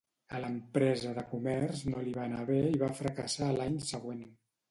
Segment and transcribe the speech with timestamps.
[0.35, 4.27] A l'empresa de comerç no li va anar bé i va fracassar a l'any següent.